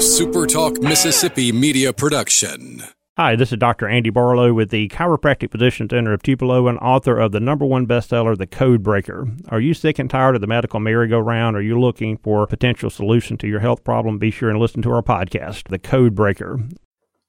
[0.00, 2.82] SuperTalk Mississippi media production.
[3.18, 3.86] Hi, this is Dr.
[3.86, 7.86] Andy Barlow with the Chiropractic Physician Center of Tupelo and author of the number one
[7.86, 9.28] bestseller, The Code Breaker.
[9.50, 11.54] Are you sick and tired of the medical merry-go-round?
[11.54, 14.18] Are you looking for a potential solution to your health problem?
[14.18, 16.58] Be sure and listen to our podcast, The Code Breaker.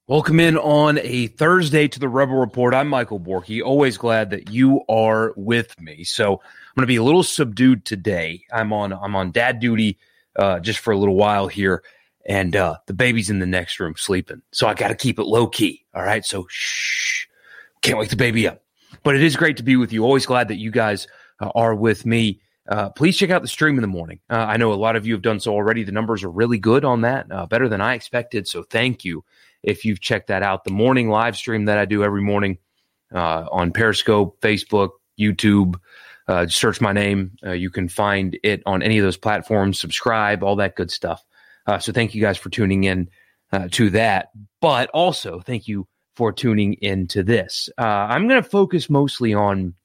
[0.08, 2.74] Welcome in on a Thursday to the Rebel Report.
[2.74, 3.62] I'm Michael Borky.
[3.62, 6.06] Always glad that you are with me.
[6.06, 8.46] So I'm going to be a little subdued today.
[8.54, 9.98] I'm on I'm on dad duty
[10.38, 11.84] uh, just for a little while here
[12.26, 14.42] and uh, the baby's in the next room sleeping.
[14.52, 15.86] So I got to keep it low key.
[15.94, 16.26] All right.
[16.26, 17.28] So shh,
[17.82, 18.62] can't wake the baby up.
[19.04, 20.04] But it is great to be with you.
[20.04, 21.08] Always glad that you guys
[21.40, 22.42] uh, are with me.
[22.70, 24.20] Uh, please check out the stream in the morning.
[24.30, 25.84] Uh, I know a lot of you have done so already.
[25.84, 28.48] The numbers are really good on that, uh, better than I expected.
[28.48, 29.24] So thank you
[29.64, 30.64] if you've checked that out.
[30.64, 32.60] The morning live stream that I do every morning
[33.14, 35.76] uh, on Periscope, Facebook, YouTube.
[36.50, 37.32] search my name.
[37.44, 39.80] you can find it on any of those platforms.
[39.80, 41.26] Subscribe, all that good stuff.
[41.72, 43.10] Uh, so thank you guys for tuning in
[43.54, 44.28] uh, to that.
[44.60, 47.70] But also thank you for tuning in to this.
[47.78, 49.76] Uh, I'm going to focus mostly on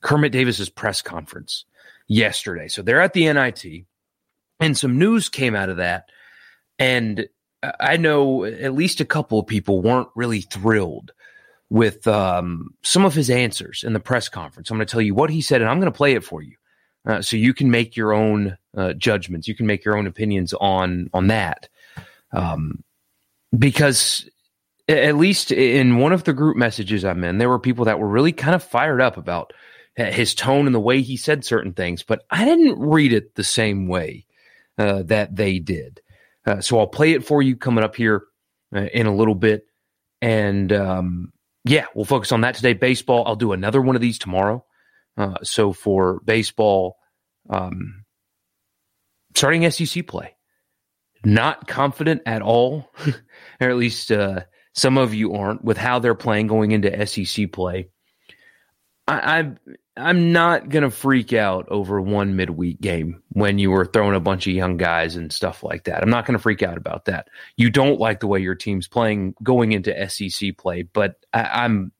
[0.00, 1.64] Kermit Davis's press conference
[2.06, 2.68] yesterday.
[2.68, 3.64] So they're at the NIT,
[4.60, 6.08] and some news came out of that.
[6.78, 7.26] And
[7.80, 11.12] I know at least a couple of people weren't really thrilled
[11.68, 14.70] with um, some of his answers in the press conference.
[14.70, 16.42] I'm going to tell you what he said, and I'm going to play it for
[16.42, 16.54] you.
[17.06, 19.46] Uh, so you can make your own uh, judgments.
[19.46, 21.68] You can make your own opinions on on that,
[22.32, 22.82] um,
[23.56, 24.28] because
[24.88, 28.08] at least in one of the group messages I'm in, there were people that were
[28.08, 29.52] really kind of fired up about
[29.96, 32.02] his tone and the way he said certain things.
[32.02, 34.26] But I didn't read it the same way
[34.76, 36.00] uh, that they did.
[36.46, 38.24] Uh, so I'll play it for you coming up here
[38.74, 39.66] uh, in a little bit,
[40.20, 41.32] and um,
[41.64, 42.74] yeah, we'll focus on that today.
[42.74, 43.24] Baseball.
[43.26, 44.64] I'll do another one of these tomorrow.
[45.16, 46.96] Uh, so for baseball,
[47.48, 48.04] um,
[49.34, 50.36] starting SEC play,
[51.24, 52.90] not confident at all,
[53.60, 54.40] or at least uh,
[54.74, 57.88] some of you aren't with how they're playing going into SEC play.
[59.06, 59.58] I, I'm
[59.96, 64.46] I'm not gonna freak out over one midweek game when you were throwing a bunch
[64.46, 66.02] of young guys and stuff like that.
[66.02, 67.28] I'm not gonna freak out about that.
[67.56, 71.92] You don't like the way your team's playing going into SEC play, but I, I'm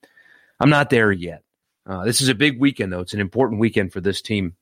[0.58, 1.42] I'm not there yet.
[1.86, 3.00] Uh, this is a big weekend, though.
[3.00, 4.54] It's an important weekend for this team,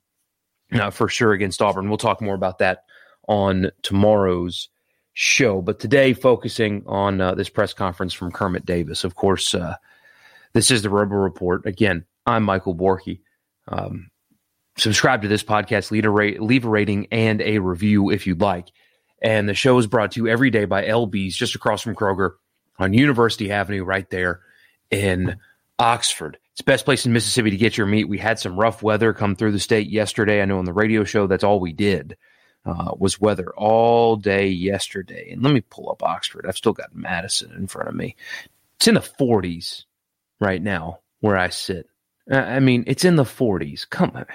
[0.72, 1.88] uh, for sure, against Auburn.
[1.88, 2.84] We'll talk more about that
[3.28, 4.68] on tomorrow's
[5.12, 5.62] show.
[5.62, 9.04] But today, focusing on uh, this press conference from Kermit Davis.
[9.04, 9.76] Of course, uh,
[10.52, 11.66] this is the Rebel Report.
[11.66, 13.20] Again, I'm Michael Borky.
[13.68, 14.10] Um,
[14.76, 18.40] subscribe to this podcast, leave a, rate, leave a rating and a review if you'd
[18.40, 18.68] like.
[19.20, 22.32] And the show is brought to you every day by LB's just across from Kroger
[22.78, 24.40] on University Avenue, right there
[24.90, 25.36] in
[25.82, 26.38] Oxford.
[26.52, 28.08] It's the best place in Mississippi to get your meat.
[28.08, 30.40] We had some rough weather come through the state yesterday.
[30.40, 32.16] I know on the radio show that's all we did
[32.64, 35.32] uh, was weather all day yesterday.
[35.32, 36.46] And let me pull up Oxford.
[36.46, 38.14] I've still got Madison in front of me.
[38.76, 39.84] It's in the 40s
[40.38, 41.88] right now where I sit.
[42.30, 43.88] I mean, it's in the 40s.
[43.90, 44.26] Come on.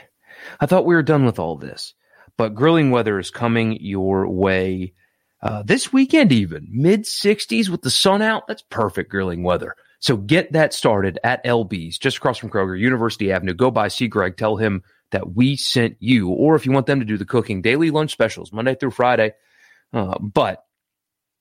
[0.59, 1.93] I thought we were done with all this,
[2.35, 4.93] but grilling weather is coming your way
[5.41, 8.47] uh, this weekend, even mid 60s with the sun out.
[8.47, 9.75] That's perfect grilling weather.
[9.99, 13.53] So get that started at LB's just across from Kroger, University Avenue.
[13.53, 16.29] Go by, see Greg, tell him that we sent you.
[16.29, 19.33] Or if you want them to do the cooking, daily lunch specials, Monday through Friday.
[19.93, 20.65] Uh, but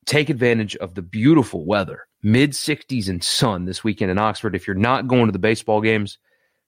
[0.06, 4.54] take advantage of the beautiful weather, mid 60s and sun this weekend in Oxford.
[4.54, 6.18] If you're not going to the baseball games,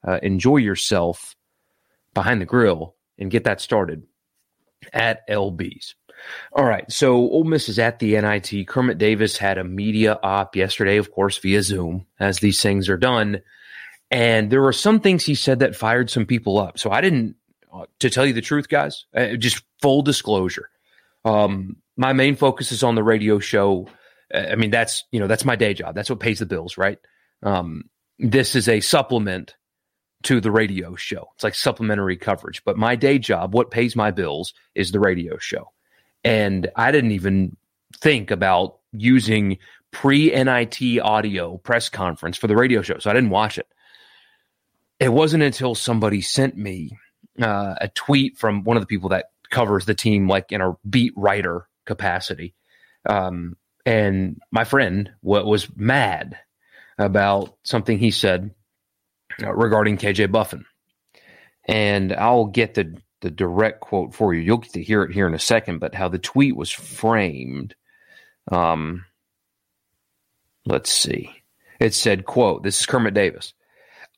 [0.06, 1.37] uh, enjoy yourself
[2.15, 4.03] behind the grill and get that started
[4.93, 5.94] at LB's.
[6.53, 6.91] All right.
[6.91, 8.67] So Ole Miss is at the NIT.
[8.67, 12.97] Kermit Davis had a media op yesterday, of course, via Zoom, as these things are
[12.97, 13.41] done.
[14.11, 16.78] And there were some things he said that fired some people up.
[16.78, 17.37] So I didn't,
[17.73, 20.71] uh, to tell you the truth, guys, uh, just full disclosure.
[21.25, 23.89] Um, my main focus is on the radio show.
[24.33, 25.95] Uh, I mean, that's, you know, that's my day job.
[25.95, 26.99] That's what pays the bills, right?
[27.43, 27.84] Um,
[28.19, 29.55] this is a supplement
[30.25, 31.28] to the radio show.
[31.34, 32.65] It's like supplementary coverage.
[32.65, 35.73] But my day job, what pays my bills, is the radio show.
[36.25, 37.56] And I didn't even
[38.01, 39.59] think about using
[39.91, 42.98] pre NIT audio press conference for the radio show.
[42.98, 43.69] So I didn't watch it.
[45.01, 46.91] It wasn't until somebody sent me
[47.41, 50.77] uh, a tweet from one of the people that covers the team, like in a
[50.89, 52.54] beat writer capacity.
[53.09, 53.57] Um,
[53.87, 56.37] and my friend what was mad
[56.98, 58.51] about something he said
[59.42, 60.66] uh, regarding KJ Buffen.
[61.65, 64.41] And I'll get the the direct quote for you.
[64.41, 67.74] You'll get to hear it here in a second, but how the tweet was framed.
[68.50, 69.04] Um,
[70.65, 71.30] let's see.
[71.80, 73.54] It said, quote, this is Kermit Davis.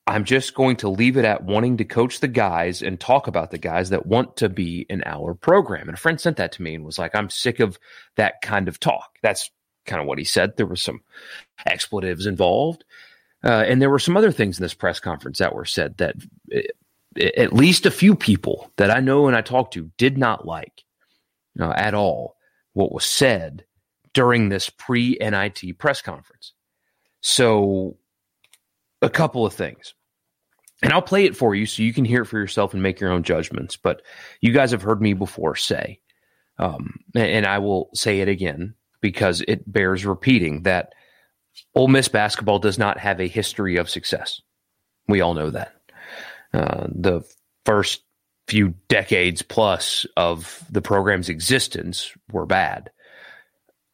[0.07, 3.51] I'm just going to leave it at wanting to coach the guys and talk about
[3.51, 5.89] the guys that want to be in our program.
[5.89, 7.79] And a friend sent that to me and was like, I'm sick of
[8.17, 9.19] that kind of talk.
[9.23, 9.51] That's
[9.87, 10.57] kind of what he said.
[10.57, 11.03] There were some
[11.65, 12.85] expletives involved.
[13.45, 16.17] Uh, and there were some other things in this press conference that were said that
[16.53, 16.63] eh,
[17.19, 20.85] at least a few people that I know and I talked to did not like
[21.59, 22.37] uh, at all
[22.73, 23.65] what was said
[24.13, 26.53] during this pre NIT press conference.
[27.21, 27.97] So,
[29.03, 29.95] a couple of things.
[30.83, 33.01] And I'll play it for you so you can hear it for yourself and make
[33.01, 33.77] your own judgments.
[33.77, 34.03] But
[34.41, 36.01] you guys have heard me before say,
[36.59, 40.95] um, and I will say it again because it bears repeating that
[41.75, 44.41] Ole Miss basketball does not have a history of success.
[45.07, 45.75] We all know that.
[46.53, 47.23] Uh, the
[47.65, 48.03] first
[48.49, 52.91] few decades plus of the program's existence were bad.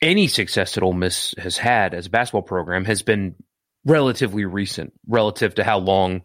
[0.00, 3.34] Any success that Ole Miss has had as a basketball program has been
[3.84, 6.22] relatively recent relative to how long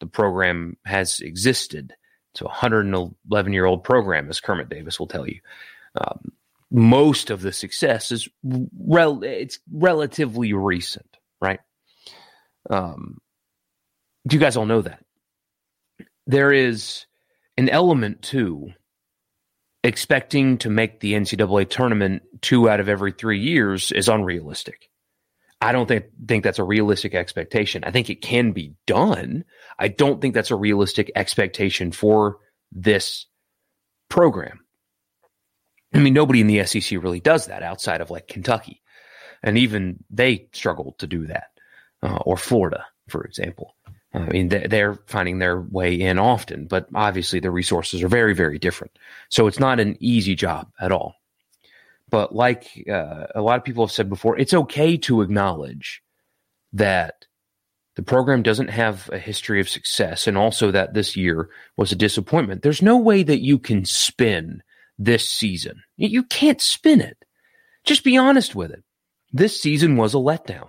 [0.00, 1.94] the program has existed.
[2.32, 5.40] It's a 111 year old program, as Kermit Davis will tell you.
[5.94, 6.32] Um,
[6.70, 11.60] most of the success is rel- it's relatively recent, right?
[12.70, 13.18] Um,
[14.30, 15.04] you guys all know that.
[16.26, 17.06] There is
[17.56, 18.72] an element to
[19.84, 24.88] expecting to make the NCAA tournament two out of every three years is unrealistic.
[25.60, 27.84] I don't think think that's a realistic expectation.
[27.84, 29.44] I think it can be done.
[29.78, 32.38] I don't think that's a realistic expectation for
[32.72, 33.26] this
[34.08, 34.60] program.
[35.94, 38.82] I mean, nobody in the SEC really does that outside of like Kentucky,
[39.42, 41.50] and even they struggle to do that,
[42.02, 43.76] uh, or Florida, for example.
[44.14, 48.58] I mean, they're finding their way in often, but obviously the resources are very, very
[48.58, 48.98] different.
[49.30, 51.14] So it's not an easy job at all.
[52.10, 56.02] But like uh, a lot of people have said before, it's okay to acknowledge
[56.74, 57.26] that
[57.96, 61.48] the program doesn't have a history of success and also that this year
[61.78, 62.62] was a disappointment.
[62.62, 64.62] There's no way that you can spin
[64.98, 65.82] this season.
[65.96, 67.24] You can't spin it.
[67.84, 68.82] Just be honest with it.
[69.32, 70.68] This season was a letdown.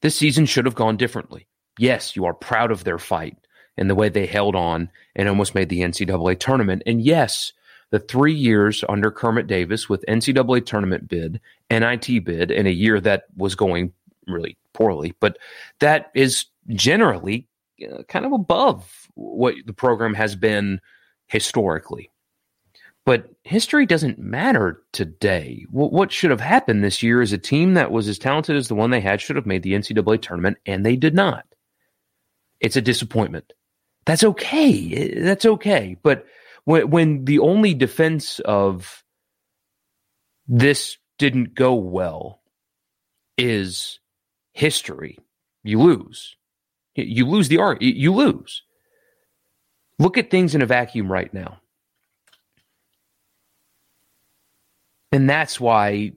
[0.00, 1.46] This season should have gone differently.
[1.78, 3.36] Yes, you are proud of their fight
[3.76, 6.82] and the way they held on and almost made the NCAA tournament.
[6.86, 7.52] And yes,
[7.90, 11.40] the three years under Kermit Davis with NCAA tournament bid,
[11.70, 13.92] NIT bid, in a year that was going
[14.26, 15.38] really poorly, but
[15.80, 17.46] that is generally
[17.82, 20.80] uh, kind of above what the program has been
[21.26, 22.10] historically.
[23.04, 25.66] But history doesn't matter today.
[25.70, 28.76] What should have happened this year is a team that was as talented as the
[28.76, 31.44] one they had should have made the NCAA tournament, and they did not.
[32.62, 33.52] It's a disappointment.
[34.06, 35.20] That's okay.
[35.20, 35.96] That's okay.
[36.02, 36.26] But
[36.64, 39.04] when, when the only defense of
[40.46, 42.40] this didn't go well
[43.36, 43.98] is
[44.52, 45.18] history,
[45.64, 46.36] you lose.
[46.94, 47.82] You lose the art.
[47.82, 48.62] You lose.
[49.98, 51.58] Look at things in a vacuum right now.
[55.10, 56.12] And that's why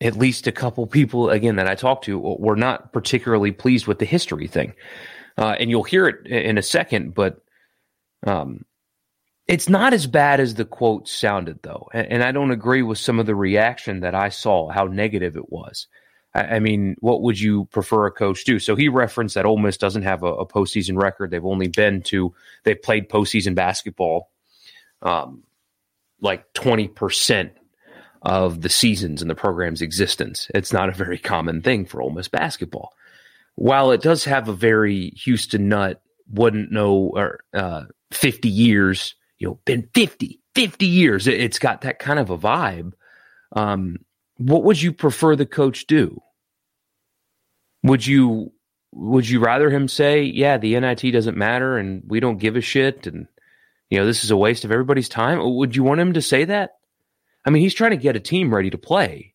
[0.00, 3.98] at least a couple people, again, that I talked to were not particularly pleased with
[3.98, 4.74] the history thing.
[5.36, 7.42] Uh, and you'll hear it in a second, but
[8.26, 8.64] um,
[9.46, 11.88] it's not as bad as the quote sounded, though.
[11.92, 15.36] And, and, I don't agree with some of the reaction that I saw, how negative
[15.36, 15.86] it was.
[16.34, 18.58] I, I, mean, what would you prefer a coach do?
[18.58, 21.30] So he referenced that Ole Miss doesn't have a, a postseason record.
[21.30, 22.34] They've only been to,
[22.64, 24.30] they've played postseason basketball
[25.02, 25.44] um,
[26.20, 27.50] like 20%
[28.22, 30.50] of the seasons in the program's existence.
[30.54, 32.92] It's not a very common thing for Ole Miss basketball.
[33.60, 36.00] While it does have a very Houston Nutt,
[36.32, 41.26] wouldn't know, or uh, 50 years, you know, been 50, 50 years.
[41.26, 42.92] It's got that kind of a vibe.
[43.52, 43.98] Um,
[44.38, 46.22] what would you prefer the coach do?
[47.82, 48.50] Would you
[48.92, 52.62] would you rather him say, "Yeah, the NIT doesn't matter and we don't give a
[52.62, 53.28] shit and
[53.90, 56.46] you know, this is a waste of everybody's time?" would you want him to say
[56.46, 56.78] that?
[57.44, 59.29] I mean, he's trying to get a team ready to play.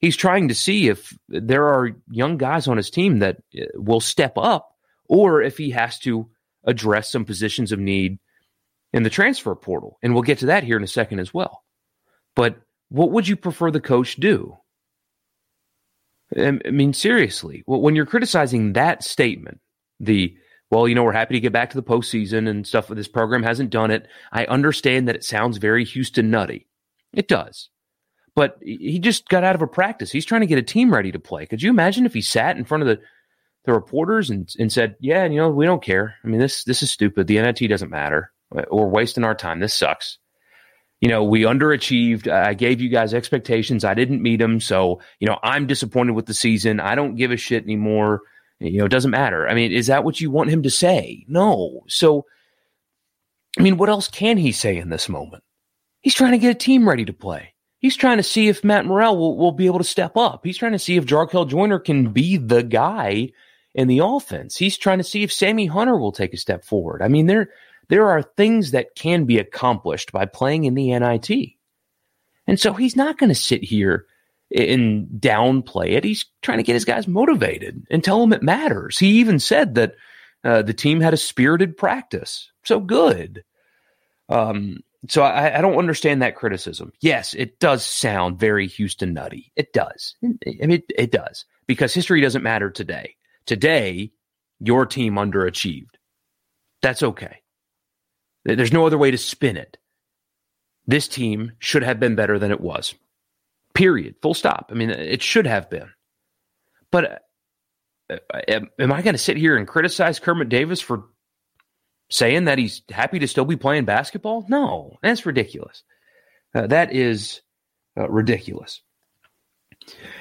[0.00, 4.00] He's trying to see if there are young guys on his team that uh, will
[4.00, 4.74] step up
[5.08, 6.28] or if he has to
[6.64, 8.18] address some positions of need
[8.92, 9.98] in the transfer portal.
[10.02, 11.64] And we'll get to that here in a second as well.
[12.36, 12.56] But
[12.88, 14.56] what would you prefer the coach do?
[16.36, 19.60] I mean, seriously, when you're criticizing that statement,
[19.98, 20.36] the
[20.70, 22.88] well, you know, we're happy to get back to the postseason and stuff.
[22.88, 24.06] This program hasn't done it.
[24.30, 26.66] I understand that it sounds very Houston nutty.
[27.14, 27.70] It does.
[28.38, 30.12] But he just got out of a practice.
[30.12, 31.44] He's trying to get a team ready to play.
[31.44, 33.00] Could you imagine if he sat in front of the,
[33.64, 36.14] the reporters and, and said, Yeah, you know, we don't care.
[36.22, 37.26] I mean, this this is stupid.
[37.26, 38.30] The NIT doesn't matter.
[38.52, 39.58] We're wasting our time.
[39.58, 40.18] This sucks.
[41.00, 42.30] You know, we underachieved.
[42.30, 43.84] I gave you guys expectations.
[43.84, 44.60] I didn't meet them.
[44.60, 46.78] So, you know, I'm disappointed with the season.
[46.78, 48.20] I don't give a shit anymore.
[48.60, 49.48] You know, it doesn't matter.
[49.48, 51.24] I mean, is that what you want him to say?
[51.26, 51.80] No.
[51.88, 52.24] So,
[53.58, 55.42] I mean, what else can he say in this moment?
[56.02, 57.54] He's trying to get a team ready to play.
[57.80, 60.40] He's trying to see if Matt Murrell will, will be able to step up.
[60.44, 63.30] He's trying to see if Jarkel Joiner can be the guy
[63.74, 64.56] in the offense.
[64.56, 67.02] He's trying to see if Sammy Hunter will take a step forward.
[67.02, 67.50] I mean, there
[67.88, 71.30] there are things that can be accomplished by playing in the NIT.
[72.46, 74.06] And so he's not going to sit here
[74.54, 76.04] and downplay it.
[76.04, 78.98] He's trying to get his guys motivated and tell them it matters.
[78.98, 79.94] He even said that
[80.44, 82.50] uh, the team had a spirited practice.
[82.64, 83.44] So good.
[84.28, 86.92] Um, so I, I, don't understand that criticism.
[87.00, 89.52] Yes, it does sound very Houston nutty.
[89.54, 90.16] It does.
[90.24, 93.14] I mean, it, it does because history doesn't matter today.
[93.46, 94.10] Today,
[94.58, 95.94] your team underachieved.
[96.82, 97.42] That's okay.
[98.44, 99.78] There's no other way to spin it.
[100.86, 102.94] This team should have been better than it was.
[103.74, 104.16] Period.
[104.22, 104.70] Full stop.
[104.70, 105.90] I mean, it should have been.
[106.90, 107.22] But
[108.10, 108.16] uh,
[108.48, 111.04] am, am I going to sit here and criticize Kermit Davis for
[112.10, 114.46] saying that he's happy to still be playing basketball?
[114.48, 115.82] No, that's ridiculous.
[116.54, 117.42] Uh, that is
[117.96, 118.80] uh, ridiculous.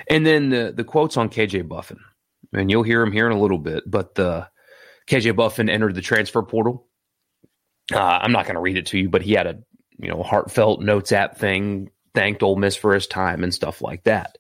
[0.10, 2.00] And then the the quotes on KJ Buffen,
[2.54, 3.90] and you'll hear him here in a little bit.
[3.90, 4.48] But the
[5.08, 6.88] KJ Buffen entered the transfer portal.
[7.94, 9.60] Uh, I'm not going to read it to you, but he had a
[10.00, 14.04] you know heartfelt notes app thing, thanked Ole Miss for his time and stuff like
[14.04, 14.38] that.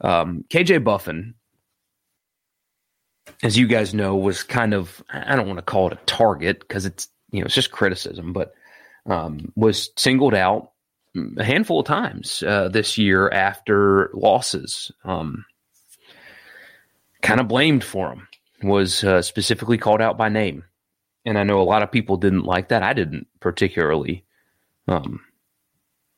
[0.00, 1.34] Um, KJ Buffen
[3.42, 6.60] as you guys know, was kind of I don't want to call it a target
[6.60, 8.52] because it's you know it's just criticism, but
[9.06, 10.72] um, was singled out
[11.36, 14.92] a handful of times uh, this year after losses.
[15.04, 15.44] Um,
[17.22, 18.28] kind of blamed for him.
[18.62, 20.64] Was uh, specifically called out by name,
[21.24, 22.82] and I know a lot of people didn't like that.
[22.82, 24.26] I didn't particularly,
[24.86, 25.20] um,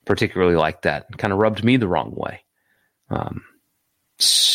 [0.04, 1.07] particularly like that.
[1.19, 2.42] Kind of rubbed me the wrong way.
[3.11, 3.45] Um,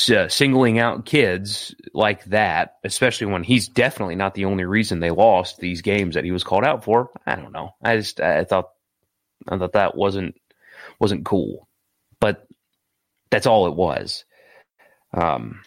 [0.10, 5.12] uh, singling out kids like that, especially when he's definitely not the only reason they
[5.12, 7.10] lost these games that he was called out for.
[7.26, 7.72] I don't know.
[7.82, 8.70] I just I thought
[9.48, 10.36] I thought that wasn't
[11.00, 11.68] wasn't cool,
[12.20, 12.48] but
[13.30, 14.26] that's all it was.
[15.14, 15.62] Um,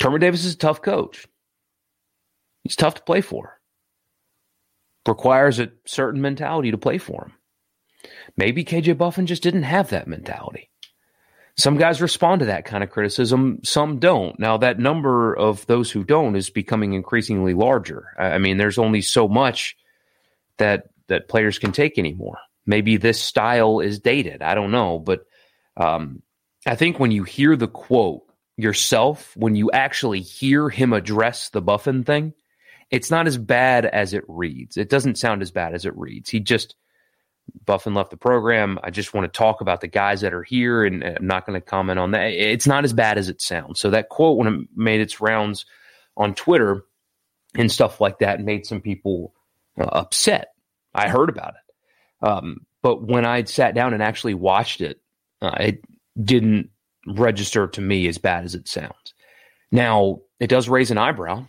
[0.00, 1.26] Kermit Davis is a tough coach.
[2.64, 3.60] He's tough to play for.
[5.06, 7.32] Requires a certain mentality to play for him.
[8.36, 10.70] Maybe KJ Buffen just didn't have that mentality.
[11.56, 14.38] Some guys respond to that kind of criticism, some don't.
[14.38, 18.06] Now, that number of those who don't is becoming increasingly larger.
[18.18, 19.76] I mean, there's only so much
[20.56, 22.38] that that players can take anymore.
[22.64, 24.40] Maybe this style is dated.
[24.40, 25.26] I don't know, but
[25.76, 26.22] um,
[26.64, 28.22] I think when you hear the quote
[28.56, 32.32] yourself, when you actually hear him address the Buffen thing,
[32.90, 34.76] it's not as bad as it reads.
[34.76, 36.30] It doesn't sound as bad as it reads.
[36.30, 36.76] He just
[37.64, 38.78] Buffen left the program.
[38.82, 41.60] I just want to talk about the guys that are here, and I'm not going
[41.60, 42.32] to comment on that.
[42.32, 43.80] It's not as bad as it sounds.
[43.80, 45.66] So that quote, when it made its rounds
[46.16, 46.84] on Twitter
[47.54, 49.34] and stuff like that, made some people
[49.78, 50.54] uh, upset.
[50.94, 55.00] I heard about it, um, but when I sat down and actually watched it,
[55.40, 55.84] uh, it
[56.22, 56.70] didn't
[57.06, 59.14] register to me as bad as it sounds.
[59.70, 61.46] Now it does raise an eyebrow.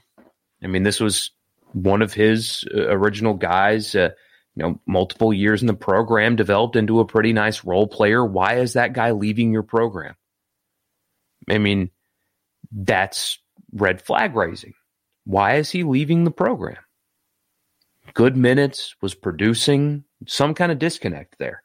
[0.63, 1.31] I mean, this was
[1.73, 3.95] one of his uh, original guys.
[4.55, 8.23] You know, multiple years in the program, developed into a pretty nice role player.
[8.23, 10.15] Why is that guy leaving your program?
[11.49, 11.89] I mean,
[12.71, 13.39] that's
[13.73, 14.73] red flag raising.
[15.25, 16.77] Why is he leaving the program?
[18.13, 21.63] Good minutes, was producing, some kind of disconnect there.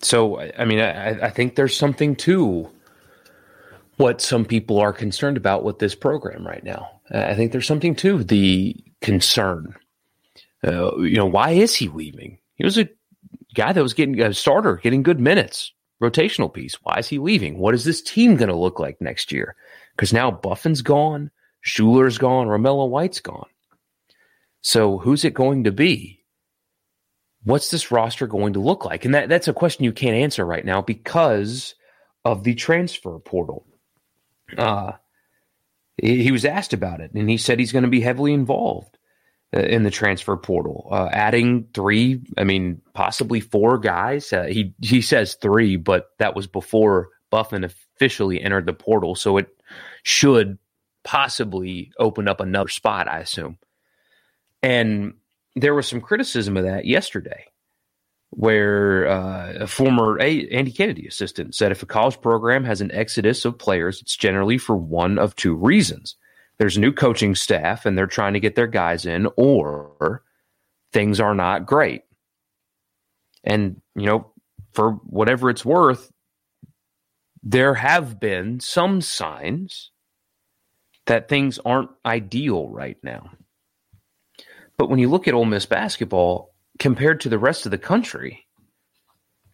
[0.00, 2.70] So, I mean, I, I think there's something to
[3.96, 7.00] what some people are concerned about with this program right now.
[7.10, 9.74] I think there's something to the concern
[10.66, 12.38] uh, you know, why is he leaving?
[12.54, 12.88] He was a
[13.54, 15.72] guy that was getting a starter, getting good minutes,
[16.02, 16.74] rotational piece.
[16.82, 17.58] Why is he leaving?
[17.58, 19.56] What is this team going to look like next year?
[19.94, 21.30] Because now Buffen's gone,
[21.64, 23.48] Shuler's gone, Romello White's gone.
[24.60, 26.24] So who's it going to be?
[27.44, 29.04] What's this roster going to look like?
[29.04, 31.74] And that, that's a question you can't answer right now because
[32.24, 33.64] of the transfer portal.
[34.56, 34.92] Uh,
[35.96, 38.97] he, he was asked about it, and he said he's going to be heavily involved.
[39.56, 44.30] Uh, in the transfer portal, uh, adding three, I mean, possibly four guys.
[44.30, 49.38] Uh, he he says three, but that was before Buffen officially entered the portal, so
[49.38, 49.48] it
[50.02, 50.58] should
[51.02, 53.56] possibly open up another spot, I assume.
[54.62, 55.14] And
[55.56, 57.46] there was some criticism of that yesterday,
[58.28, 63.46] where uh, a former Andy Kennedy assistant said if a college program has an exodus
[63.46, 66.16] of players, it's generally for one of two reasons
[66.58, 70.22] there's new coaching staff and they're trying to get their guys in, or
[70.92, 72.02] things are not great.
[73.44, 74.32] And, you know,
[74.72, 76.10] for whatever it's worth,
[77.42, 79.90] there have been some signs
[81.06, 83.30] that things aren't ideal right now.
[84.76, 88.46] But when you look at Ole Miss basketball compared to the rest of the country,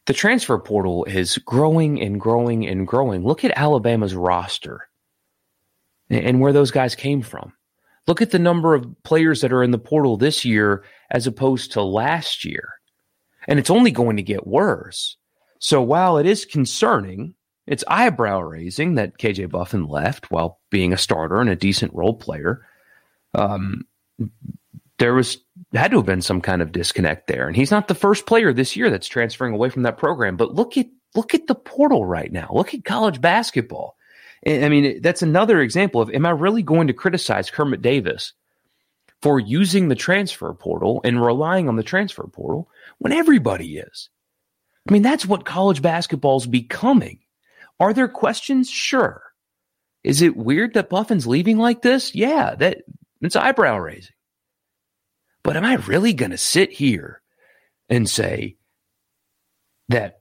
[0.07, 3.25] the transfer portal is growing and growing and growing.
[3.25, 4.89] Look at Alabama's roster
[6.11, 7.53] and where those guys came from.
[8.07, 11.73] Look at the number of players that are in the portal this year as opposed
[11.73, 12.69] to last year.
[13.49, 15.17] And it's only going to get worse.
[15.59, 17.35] So while it is concerning,
[17.67, 22.15] it's eyebrow raising that KJ Buffen left while being a starter and a decent role
[22.15, 22.67] player.
[23.33, 23.85] Um,
[24.99, 25.39] there was
[25.73, 28.53] had to have been some kind of disconnect there, and he's not the first player
[28.53, 30.37] this year that's transferring away from that program.
[30.37, 32.51] But look at look at the portal right now.
[32.53, 33.97] Look at college basketball.
[34.47, 38.33] I mean, that's another example of am I really going to criticize Kermit Davis
[39.23, 44.11] for using the transfer portal and relying on the transfer portal when everybody is?
[44.89, 47.21] I mean, that's what college basketball is becoming.
[47.81, 48.69] Are there questions?
[48.69, 49.23] Sure.
[50.03, 52.15] Is it weird that Buffen's leaving like this?
[52.15, 52.83] Yeah, that
[53.23, 54.13] it's eyebrow raising.
[55.43, 57.23] But am I really going to sit here
[57.89, 58.57] and say
[59.89, 60.21] that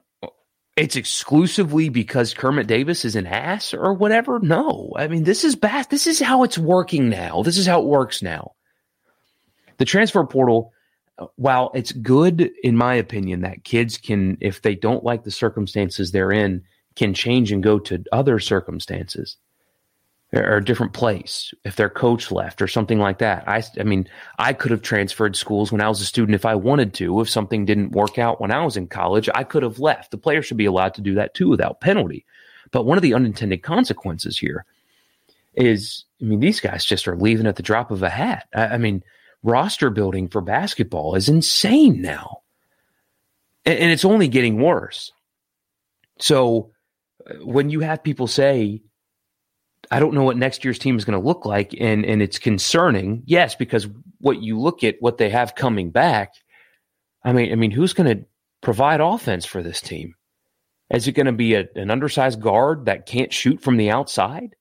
[0.75, 4.39] it's exclusively because Kermit Davis is an ass or whatever?
[4.39, 4.91] No.
[4.95, 5.89] I mean, this is bad.
[5.89, 7.43] This is how it's working now.
[7.43, 8.53] This is how it works now.
[9.77, 10.73] The transfer portal,
[11.19, 15.31] uh, while it's good, in my opinion, that kids can, if they don't like the
[15.31, 16.63] circumstances they're in,
[16.95, 19.37] can change and go to other circumstances
[20.33, 23.47] or a different place if their coach left or something like that.
[23.47, 24.09] I, I mean,
[24.39, 27.21] I could have transferred schools when I was a student if I wanted to.
[27.21, 30.11] If something didn't work out when I was in college, I could have left.
[30.11, 32.25] The player should be allowed to do that too without penalty.
[32.71, 34.65] But one of the unintended consequences here
[35.53, 38.47] is, I mean, these guys just are leaving at the drop of a hat.
[38.55, 39.03] I, I mean,
[39.43, 42.39] roster building for basketball is insane now.
[43.65, 45.11] And, and it's only getting worse.
[46.17, 46.71] So
[47.29, 48.81] uh, when you have people say,
[49.91, 52.39] I don't know what next year's team is going to look like, and and it's
[52.39, 53.23] concerning.
[53.25, 53.87] Yes, because
[54.19, 56.33] what you look at what they have coming back.
[57.23, 58.25] I mean, I mean, who's going to
[58.61, 60.15] provide offense for this team?
[60.89, 64.55] Is it going to be a, an undersized guard that can't shoot from the outside?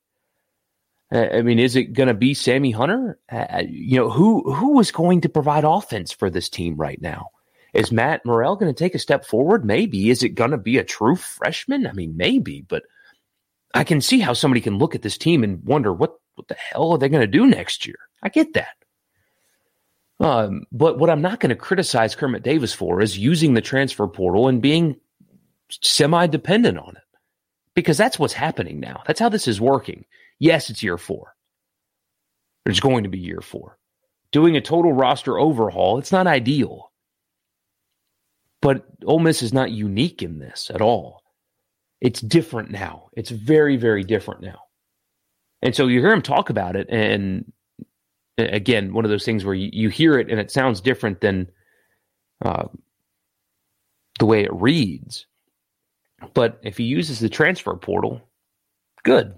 [1.12, 3.18] I mean, is it going to be Sammy Hunter?
[3.30, 7.28] Uh, you know, who who is going to provide offense for this team right now?
[7.74, 9.64] Is Matt Murrell going to take a step forward?
[9.64, 10.08] Maybe.
[10.08, 11.86] Is it going to be a true freshman?
[11.86, 12.84] I mean, maybe, but
[13.74, 16.54] I can see how somebody can look at this team and wonder what what the
[16.54, 17.98] hell are they going to do next year.
[18.22, 18.76] I get that.
[20.20, 24.06] Um, but what I'm not going to criticize Kermit Davis for is using the transfer
[24.06, 24.96] portal and being
[25.82, 27.18] semi dependent on it
[27.74, 29.02] because that's what's happening now.
[29.06, 30.04] That's how this is working.
[30.38, 31.34] Yes, it's year four.
[32.66, 33.78] It's going to be year four.
[34.30, 36.92] Doing a total roster overhaul, it's not ideal.
[38.60, 41.21] But Ole Miss is not unique in this at all.
[42.02, 43.10] It's different now.
[43.12, 44.58] It's very, very different now.
[45.62, 47.52] And so you hear him talk about it, and
[48.36, 51.46] again, one of those things where you, you hear it and it sounds different than
[52.44, 52.64] uh,
[54.18, 55.26] the way it reads.
[56.34, 58.20] But if he uses the transfer portal,
[59.04, 59.36] good.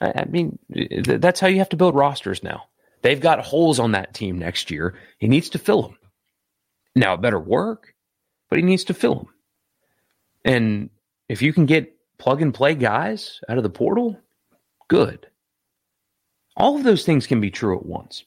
[0.00, 0.58] I, I mean,
[1.04, 2.64] that's how you have to build rosters now.
[3.02, 4.98] They've got holes on that team next year.
[5.18, 5.98] He needs to fill them.
[6.96, 7.92] Now, it better work,
[8.48, 9.28] but he needs to fill them.
[10.46, 10.90] And
[11.28, 14.18] if you can get plug and play guys out of the portal,
[14.88, 15.26] good.
[16.56, 18.24] All of those things can be true at once.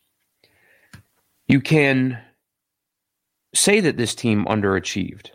[1.47, 2.17] You can
[3.53, 5.31] say that this team underachieved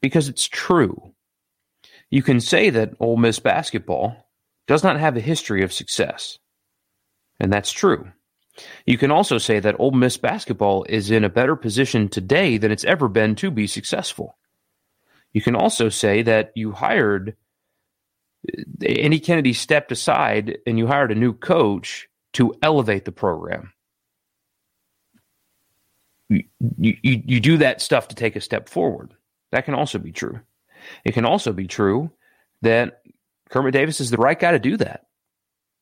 [0.00, 1.12] because it's true.
[2.10, 4.16] You can say that Ole Miss basketball
[4.66, 6.38] does not have a history of success,
[7.38, 8.10] and that's true.
[8.86, 12.72] You can also say that Ole Miss basketball is in a better position today than
[12.72, 14.38] it's ever been to be successful.
[15.32, 17.36] You can also say that you hired
[18.86, 23.72] Andy Kennedy stepped aside and you hired a new coach to elevate the program.
[26.28, 26.44] You,
[26.78, 29.14] you, you do that stuff to take a step forward.
[29.52, 30.40] That can also be true.
[31.04, 32.10] It can also be true
[32.62, 33.02] that
[33.50, 35.06] Kermit Davis is the right guy to do that.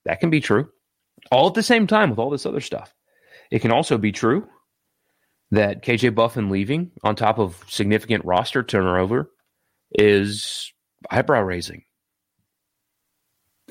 [0.05, 0.69] That can be true.
[1.31, 2.95] All at the same time with all this other stuff.
[3.51, 4.47] It can also be true
[5.51, 9.31] that KJ Buffen leaving on top of significant roster turnover
[9.93, 10.73] is
[11.11, 11.85] eyebrow raising.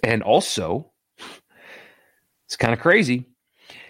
[0.03, 0.91] And also,
[2.45, 3.25] it's kind of crazy.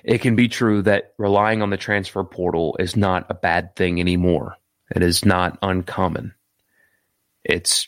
[0.04, 4.00] It can be true that relying on the transfer portal is not a bad thing
[4.00, 4.58] anymore.
[4.96, 6.34] It is not uncommon.
[7.44, 7.88] It's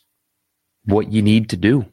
[0.86, 1.86] what you need to do.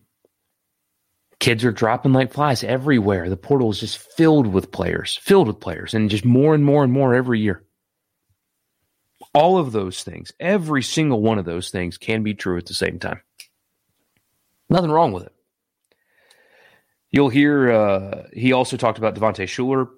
[1.38, 3.29] Kids are dropping like flies everywhere.
[3.29, 6.85] The portal is just filled with players, filled with players, and just more and more
[6.85, 7.64] and more every year.
[9.35, 12.75] All of those things, every single one of those things can be true at the
[12.75, 13.21] same time.
[14.68, 15.33] Nothing wrong with it.
[17.12, 19.88] You'll hear uh, he also talked about Devontae Shuler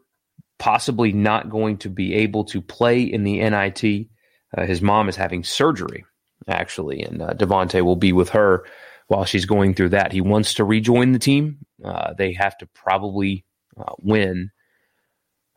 [0.59, 4.09] possibly not going to be able to play in the NIT.
[4.57, 6.05] Uh, his mom is having surgery,
[6.49, 8.65] actually, and uh, Devontae will be with her
[9.09, 10.13] while she's going through that.
[10.13, 11.59] He wants to rejoin the team.
[11.85, 13.45] Uh, they have to probably
[13.77, 14.51] uh, win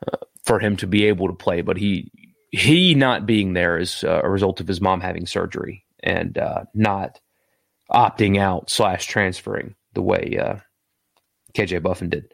[0.06, 2.12] uh, for him to be able to play, but he
[2.52, 6.40] he not being there is uh, a result of his mom having surgery and
[6.74, 7.20] not
[7.92, 10.40] opting out slash transferring the way
[11.58, 12.32] KJ Buffen did.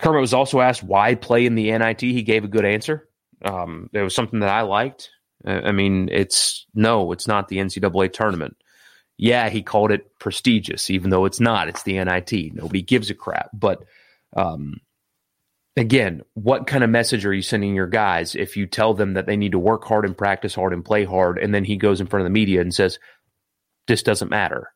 [0.00, 2.00] Kermit was also asked why play in the NIT.
[2.00, 3.08] He gave a good answer.
[3.44, 5.10] Um, it was something that I liked.
[5.46, 8.56] I mean, it's no, it's not the NCAA tournament.
[9.16, 11.68] Yeah, he called it prestigious, even though it's not.
[11.68, 12.54] It's the NIT.
[12.54, 13.50] Nobody gives a crap.
[13.52, 13.84] But
[14.34, 14.80] um,
[15.76, 19.26] again, what kind of message are you sending your guys if you tell them that
[19.26, 22.00] they need to work hard and practice hard and play hard, and then he goes
[22.00, 22.98] in front of the media and says,
[23.86, 24.73] "This doesn't matter."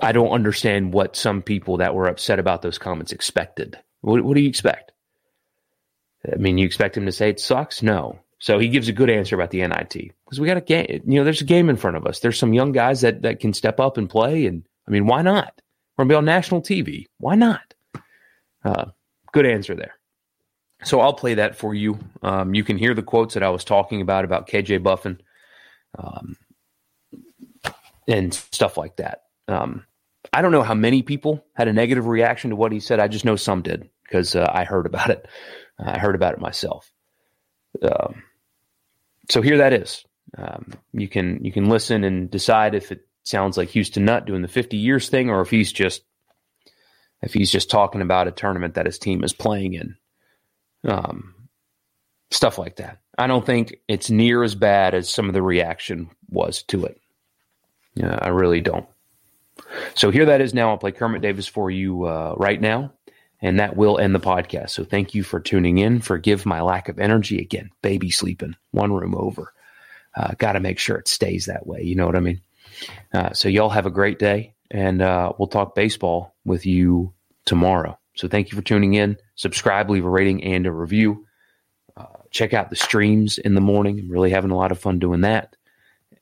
[0.00, 3.78] I don't understand what some people that were upset about those comments expected.
[4.00, 4.92] What, what do you expect?
[6.30, 7.82] I mean, you expect him to say it sucks?
[7.82, 8.18] No.
[8.38, 11.02] So he gives a good answer about the NIT because we got a game.
[11.06, 12.18] You know, there's a game in front of us.
[12.18, 15.22] There's some young guys that that can step up and play, and I mean, why
[15.22, 15.60] not?
[15.96, 17.06] We're gonna be on national TV.
[17.18, 17.74] Why not?
[18.64, 18.86] Uh,
[19.32, 19.94] good answer there.
[20.84, 21.98] So I'll play that for you.
[22.22, 25.20] Um, you can hear the quotes that I was talking about about KJ Buffen
[25.96, 26.36] um,
[28.08, 29.21] and stuff like that.
[29.48, 29.84] Um,
[30.32, 33.00] I don't know how many people had a negative reaction to what he said.
[33.00, 35.26] I just know some did because uh, I heard about it.
[35.78, 36.92] I heard about it myself.
[37.82, 38.22] Um,
[39.30, 40.04] so here that is.
[40.36, 44.42] Um, you can you can listen and decide if it sounds like Houston Nutt doing
[44.42, 46.02] the 50 years thing or if he's just
[47.22, 49.96] if he's just talking about a tournament that his team is playing in.
[50.84, 51.34] Um,
[52.30, 52.98] stuff like that.
[53.16, 57.00] I don't think it's near as bad as some of the reaction was to it.
[57.94, 58.86] Yeah, I really don't.
[59.94, 60.70] So here that is now.
[60.70, 62.92] I'll play Kermit Davis for you uh, right now,
[63.40, 64.70] and that will end the podcast.
[64.70, 66.00] So thank you for tuning in.
[66.00, 67.70] Forgive my lack of energy again.
[67.82, 69.52] Baby sleeping one room over.
[70.16, 71.82] Uh, Got to make sure it stays that way.
[71.82, 72.40] You know what I mean?
[73.12, 77.12] Uh, so y'all have a great day, and uh, we'll talk baseball with you
[77.44, 77.98] tomorrow.
[78.14, 79.16] So thank you for tuning in.
[79.36, 81.26] Subscribe, leave a rating and a review.
[81.96, 83.98] Uh, check out the streams in the morning.
[83.98, 85.56] I'm really having a lot of fun doing that.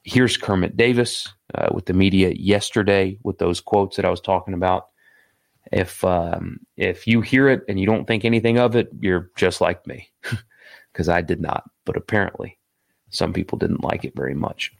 [0.03, 4.55] Here's Kermit Davis uh, with the media yesterday with those quotes that I was talking
[4.55, 4.89] about.
[5.73, 9.61] If um, if you hear it and you don't think anything of it, you're just
[9.61, 10.09] like me,
[10.93, 11.65] because I did not.
[11.85, 12.59] But apparently,
[13.11, 14.73] some people didn't like it very much.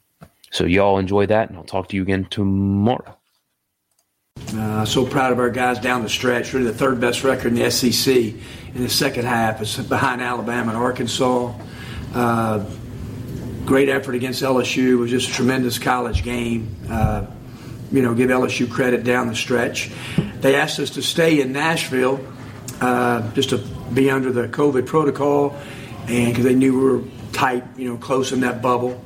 [0.51, 3.17] So y'all enjoy that, and I'll talk to you again tomorrow.
[4.53, 6.53] Uh, so proud of our guys down the stretch.
[6.53, 9.61] Really, the third best record in the SEC in the second half.
[9.61, 11.53] It's behind Alabama and Arkansas.
[12.13, 12.65] Uh,
[13.65, 14.93] great effort against LSU.
[14.93, 16.75] It was just a tremendous college game.
[16.89, 17.27] Uh,
[17.91, 19.91] you know, give LSU credit down the stretch.
[20.39, 22.25] They asked us to stay in Nashville
[22.79, 23.57] uh, just to
[23.93, 25.55] be under the COVID protocol,
[26.07, 29.03] and because they knew we were tight, you know, close in that bubble.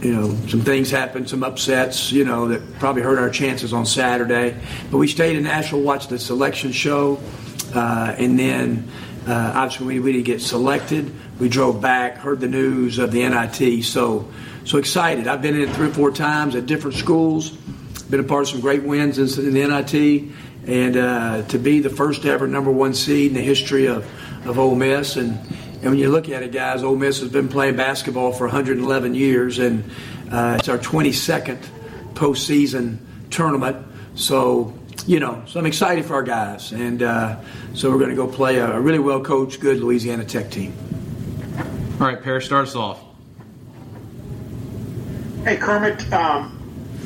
[0.00, 3.84] You know, some things happened, some upsets, you know, that probably hurt our chances on
[3.84, 4.56] Saturday.
[4.90, 7.20] But we stayed in Nashville, watched the selection show,
[7.74, 8.88] uh, and then
[9.26, 13.28] uh, obviously we, we didn't get selected we drove back, heard the news of the
[13.28, 13.84] NIT.
[13.84, 14.28] So,
[14.64, 15.26] so excited.
[15.26, 17.50] I've been in it three or four times at different schools.
[18.10, 20.32] Been a part of some great wins in, the NIT,
[20.66, 24.06] and uh, to be the first ever number one seed in the history of
[24.46, 25.16] of Ole Miss.
[25.16, 25.38] And
[25.82, 29.14] and when you look at it, guys, Ole Miss has been playing basketball for 111
[29.14, 29.84] years, and
[30.30, 31.58] uh, it's our 22nd
[32.14, 32.98] postseason
[33.30, 33.86] tournament.
[34.14, 37.36] So you know, so I'm excited for our guys, and uh,
[37.74, 40.72] so we're going to go play a really well coached, good Louisiana Tech team.
[42.00, 43.00] All right, Parrish, start us off.
[45.44, 46.12] Hey, Kermit.
[46.12, 46.60] Um,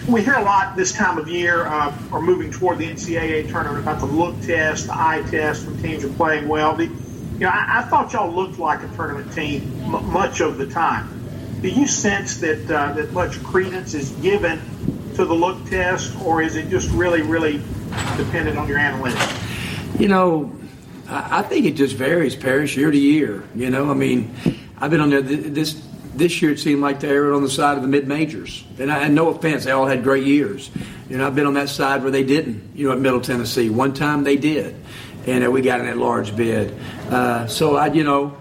[0.09, 3.83] we hear a lot this time of year, uh, or moving toward the NCAA tournament,
[3.83, 6.74] about the look test, the eye test when teams are playing well.
[6.74, 10.57] The, you know, I, I, thought y'all looked like a tournament team m- much of
[10.57, 11.61] the time.
[11.61, 14.59] Do you sense that uh, that much credence is given
[15.16, 17.61] to the look test, or is it just really, really
[18.16, 20.01] dependent on your analytics?
[20.01, 20.57] You know,
[21.11, 23.44] I think it just varies, Parrish, year to year.
[23.55, 24.35] You know, I mean,
[24.81, 25.83] I've been on there this
[26.14, 26.53] this year.
[26.53, 29.12] It seemed like they were on the side of the mid majors, and I had
[29.12, 29.64] no offense.
[29.64, 30.71] They all had great years.
[31.09, 32.77] You know, I've been on that side where they didn't.
[32.77, 34.77] You know, at Middle Tennessee, one time they did,
[35.27, 36.79] and we got in that large bid.
[37.11, 38.37] Uh, so I, you know,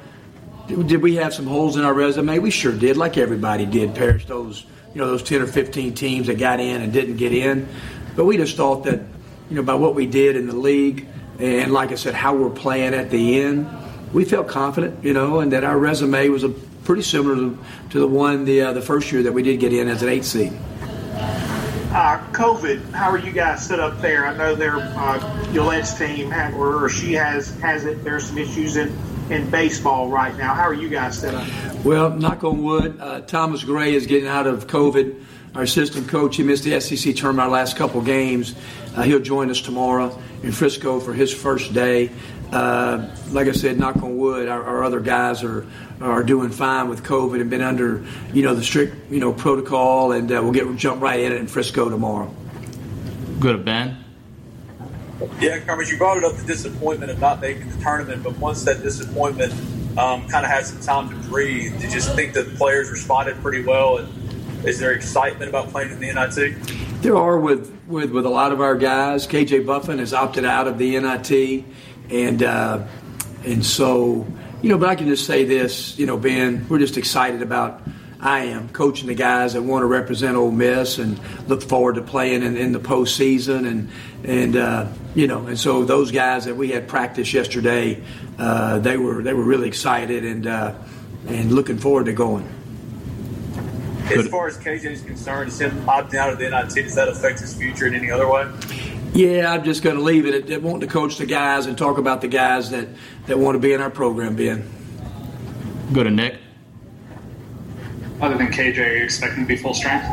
[0.67, 2.39] did we have some holes in our resume?
[2.39, 3.95] We sure did, like everybody did.
[3.95, 7.33] Parrish those, you know, those ten or fifteen teams that got in and didn't get
[7.33, 7.67] in,
[8.15, 8.99] but we just thought that,
[9.49, 11.07] you know, by what we did in the league,
[11.39, 13.67] and like I said, how we're playing at the end
[14.13, 17.57] we felt confident, you know, and that our resume was a pretty similar to,
[17.89, 20.09] to the one the uh, the first year that we did get in as an
[20.09, 20.53] eight seed.
[21.89, 24.27] Uh, COVID, how are you guys set up there?
[24.27, 25.19] I know their uh,
[25.51, 28.03] Yolett's team, have, or she has has it.
[28.03, 28.95] There's some issues in,
[29.29, 30.53] in baseball right now.
[30.53, 31.47] How are you guys set up?
[31.85, 35.23] Well, knock on wood, uh, Thomas Gray is getting out of COVID.
[35.55, 38.53] Our assistant coach, he missed the SEC tournament our last couple games.
[38.95, 42.11] Uh, he'll join us tomorrow in Frisco for his first day.
[42.51, 45.65] Uh, like I said, knock on wood, our, our, other guys are
[45.99, 50.13] are doing fine with COVID and been under you know the strict you know protocol,
[50.13, 52.33] and uh, we'll get jump right in it in Frisco tomorrow.
[53.39, 54.03] Go to Ben.
[55.39, 58.63] Yeah, Carmen, you brought it up the disappointment of not making the tournament, but once
[58.63, 59.51] that disappointment
[59.97, 62.89] um, kind of had some time to breathe, did you just think that the players
[62.91, 63.97] responded pretty well?
[63.97, 67.01] And is there excitement about playing in the NIT?
[67.01, 69.25] There are with, with, with a lot of our guys.
[69.25, 71.65] KJ Buffen has opted out of the NIT,
[72.09, 72.85] and uh,
[73.45, 74.27] and so
[74.61, 74.77] you know.
[74.77, 77.81] But I can just say this, you know, Ben, we're just excited about.
[78.19, 82.01] I am coaching the guys that want to represent Ole Miss and look forward to
[82.01, 83.89] playing in, in the postseason and
[84.23, 88.01] and uh, you know and so those guys that we had practice yesterday,
[88.39, 90.73] uh, they were they were really excited and uh,
[91.27, 92.47] and looking forward to going.
[94.15, 97.09] As far as KJ is concerned, is him opting out of the NIT, does that
[97.09, 98.49] affect his future in any other way?
[99.17, 101.75] Yeah, I'm just going to leave it at, at wanting to coach the guys and
[101.75, 102.87] talk about the guys that,
[103.25, 104.69] that want to be in our program, Ben.
[105.91, 106.37] Go to Nick.
[108.21, 110.05] Other than KJ, are you expecting to be full strength?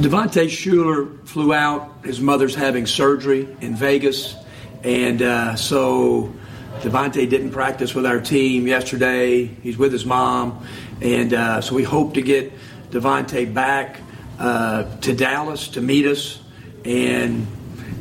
[0.00, 2.06] Devontae Shuler flew out.
[2.06, 4.34] His mother's having surgery in Vegas.
[4.82, 6.32] And uh, so
[6.80, 9.44] Devontae didn't practice with our team yesterday.
[9.44, 10.66] He's with his mom.
[11.02, 12.50] And uh, so we hope to get
[12.92, 14.00] Devontae back
[14.38, 16.40] uh, to Dallas to meet us.
[16.86, 17.46] And,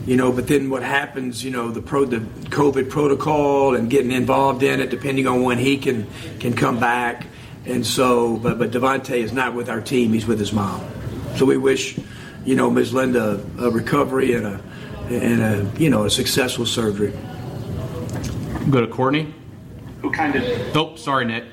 [0.06, 4.12] you know, but then what happens, you know, the, pro, the COVID protocol and getting
[4.12, 6.08] involved in it, depending on when he can,
[6.39, 7.26] can come back.
[7.66, 10.12] And so, but, but Devontae is not with our team.
[10.12, 10.86] He's with his mom.
[11.36, 11.98] So we wish,
[12.44, 12.94] you know, Ms.
[12.94, 14.62] Linda a recovery and a,
[15.10, 17.13] and a, you know, a successful surgery.
[18.70, 19.34] Go to Courtney.
[20.02, 20.76] Who kind of?
[20.76, 21.46] Oh, sorry, Nick.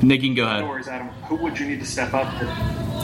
[0.00, 0.60] Nick, you can go ahead.
[0.60, 1.08] No worries, Adam.
[1.24, 2.32] Who would you need to step up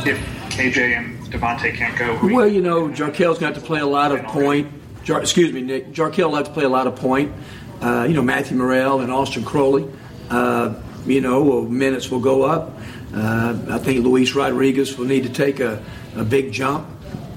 [0.06, 0.18] if
[0.50, 2.18] KJ and Devontae can't go?
[2.22, 4.70] Well, you know, Jarkel's got to play a lot of point.
[5.02, 5.92] Jar, excuse me, Nick.
[5.92, 7.32] Jarkel will have to play a lot of point.
[7.80, 9.90] Uh, you know, Matthew Murrell and Austin Crowley.
[10.30, 10.74] Uh,
[11.06, 12.78] you know, minutes will go up.
[13.12, 15.84] Uh, I think Luis Rodriguez will need to take a,
[16.16, 16.88] a big jump.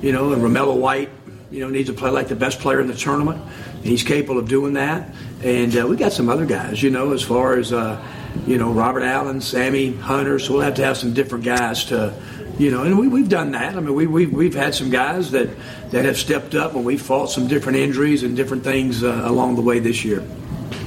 [0.02, 1.10] You know, and Romello White,
[1.50, 3.42] you know, needs to play like the best player in the tournament.
[3.82, 5.14] He's capable of doing that.
[5.44, 8.02] And uh, we got some other guys, you know, as far as, uh,
[8.46, 10.40] you know, Robert Allen, Sammy Hunter.
[10.40, 12.14] So we'll have to have some different guys to,
[12.58, 13.76] you know, and we, we've done that.
[13.76, 15.50] I mean, we, we, we've had some guys that,
[15.92, 19.56] that have stepped up and we've fought some different injuries and different things uh, along
[19.56, 20.22] the way this year.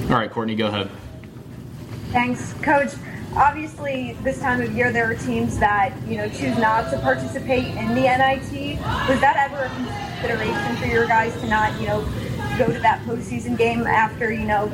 [0.05, 0.91] All right, Courtney, go ahead.
[2.11, 2.91] Thanks, Coach.
[3.37, 7.67] Obviously, this time of year, there are teams that you know choose not to participate
[7.67, 8.81] in the NIT.
[9.09, 12.01] Was that ever a consideration for your guys to not, you know,
[12.59, 14.67] go to that postseason game after you know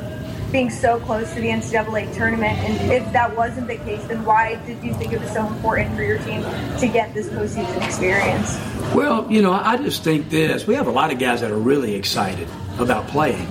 [0.51, 2.57] being so close to the NCAA tournament?
[2.59, 5.95] And if that wasn't the case, then why did you think it was so important
[5.95, 6.43] for your team
[6.79, 8.57] to get this postseason experience?
[8.93, 11.59] Well, you know, I just think this: we have a lot of guys that are
[11.59, 12.47] really excited
[12.79, 13.47] about playing.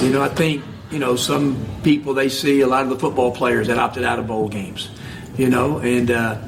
[0.00, 3.32] You know, I think you know, some people they see a lot of the football
[3.32, 4.88] players that opted out of bowl games,
[5.36, 6.38] you know, and uh,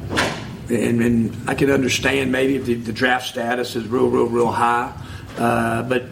[0.71, 4.51] and, and I can understand maybe if the, the draft status is real, real, real
[4.51, 4.93] high,
[5.39, 6.05] uh, but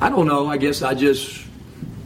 [0.00, 0.46] I don't know.
[0.46, 1.44] I guess I just,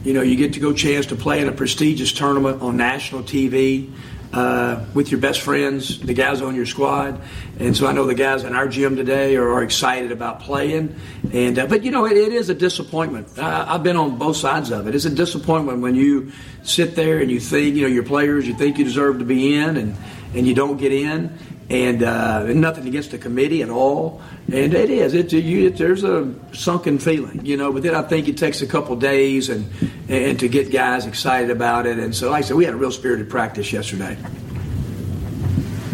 [0.03, 3.23] you know, you get to go chance to play in a prestigious tournament on national
[3.23, 3.91] TV
[4.33, 7.21] uh, with your best friends, the guys on your squad.
[7.59, 10.95] And so I know the guys in our gym today are, are excited about playing.
[11.31, 13.27] And uh, but you know, it, it is a disappointment.
[13.37, 14.95] I, I've been on both sides of it.
[14.95, 16.31] It's a disappointment when you
[16.63, 19.55] sit there and you think, you know, your players, you think you deserve to be
[19.55, 19.95] in, and
[20.33, 21.37] and you don't get in
[21.73, 24.21] and uh, nothing against the committee at all.
[24.51, 25.13] And it is.
[25.15, 27.71] It, you, it, there's a sunken feeling, you know.
[27.73, 29.65] But then I think it takes a couple days and
[30.07, 31.97] and to get guys excited about it.
[31.97, 34.15] And so, like I said, we had a real spirited practice yesterday.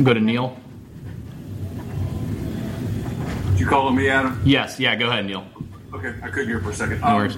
[0.04, 0.58] Go to Neil.
[3.52, 4.42] Did you call on me, Adam?
[4.46, 4.80] Yes.
[4.80, 4.96] Yeah.
[4.96, 5.46] Go ahead, Neil.
[5.94, 7.02] Okay, I couldn't hear for a second.
[7.02, 7.38] No Um, worries.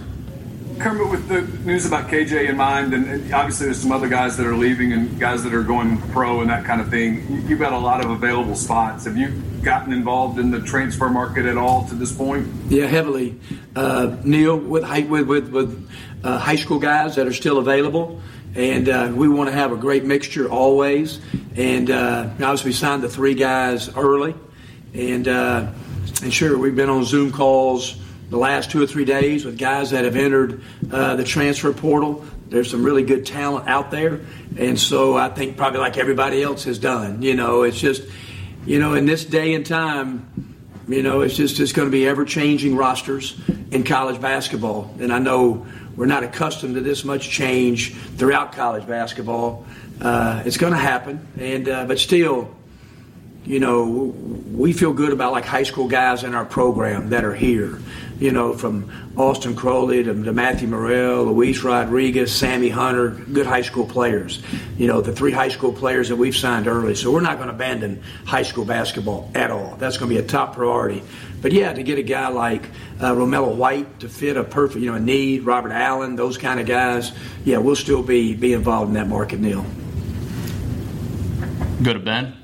[0.82, 4.48] Kermit, with the news about KJ in mind, and, obviously there's some other guys that
[4.48, 7.24] are leaving and guys that are going pro and that kind of thing.
[7.30, 9.06] You- You've got a lot of available spots.
[9.06, 9.30] Have you
[9.62, 12.48] gotten involved in the transfer market at all to this point?
[12.70, 13.40] Yeah, heavily.
[13.76, 15.90] Uh, Neil, with high, with with, with
[16.24, 18.20] uh, high school guys that are still available,
[18.56, 21.20] and uh, we want to have a great mixture always.
[21.56, 24.34] And uh, obviously, we signed the three guys early,
[24.94, 25.72] and uh,
[26.24, 27.98] and sure, we've been on Zoom calls
[28.32, 32.26] the last two or three days with guys that have entered uh, the transfer portal.
[32.48, 34.22] There's some really good talent out there,
[34.58, 37.22] and so I think probably like everybody else has done.
[37.22, 38.04] You know, it's just
[38.66, 40.56] you know, in this day and time,
[40.88, 43.40] you know, it's just it's going to be ever changing rosters
[43.72, 45.66] in college basketball, and I know
[45.96, 49.66] we're not accustomed to this much change throughout college basketball.
[50.00, 52.56] Uh, it's going to happen, and uh, but still,
[53.46, 53.84] you know,
[54.52, 57.80] we feel good about like high school guys in our program that are here.
[58.22, 63.64] You know, from Austin Crowley to, to Matthew Murrell, Luis Rodriguez, Sammy Hunter, good high
[63.64, 64.44] school players.
[64.78, 66.94] You know, the three high school players that we've signed early.
[66.94, 69.76] So we're not going to abandon high school basketball at all.
[69.78, 71.02] That's going to be a top priority.
[71.42, 72.64] But yeah, to get a guy like
[73.00, 76.60] uh, Romello White to fit a perfect, you know, a need, Robert Allen, those kind
[76.60, 77.12] of guys,
[77.44, 79.66] yeah, we'll still be be involved in that market, Neil.
[81.82, 82.41] Go to Ben.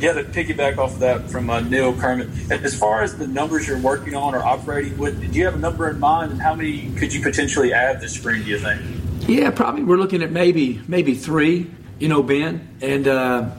[0.00, 3.68] Yeah, to piggyback off of that from uh, Neil Kermit, as far as the numbers
[3.68, 6.54] you're working on or operating with, do you have a number in mind, and how
[6.54, 8.42] many could you potentially add this spring?
[8.42, 8.80] Do you think?
[9.28, 11.70] Yeah, probably we're looking at maybe maybe three.
[11.98, 13.50] You know, Ben, and uh,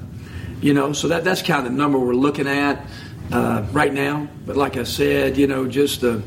[0.61, 2.83] you know, so that that's kind of the number we're looking at
[3.31, 4.27] uh, right now.
[4.43, 6.23] But like I said, you know, just the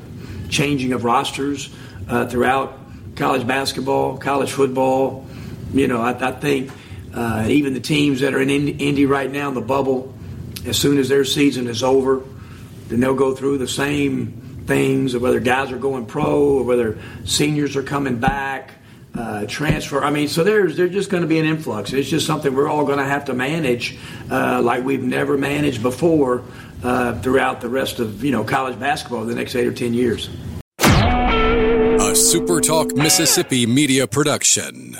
[0.48, 1.74] changing of rosters
[2.08, 2.78] uh, throughout
[3.16, 5.26] college basketball, college football.
[5.72, 6.70] You know, I, I think
[7.14, 10.12] uh, even the teams that are in Indy right now in the bubble,
[10.66, 12.22] as soon as their season is over,
[12.88, 16.98] then they'll go through the same things of whether guys are going pro or whether
[17.24, 18.72] seniors are coming back,
[19.14, 20.02] uh, transfer.
[20.02, 21.92] I mean, so there's there's just going to be an influx.
[21.92, 23.96] It's just something we're all going to have to manage
[24.30, 26.42] uh, like we've never managed before
[26.82, 30.28] uh, throughout the rest of you know college basketball the next eight or ten years.
[30.78, 34.96] A SuperTalk Mississippi media production.